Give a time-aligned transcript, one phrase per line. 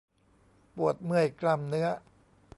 [0.75, 1.87] ปวดเมื่อยกล้ามเนื้อ